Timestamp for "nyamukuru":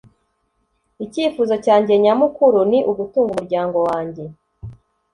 2.03-2.59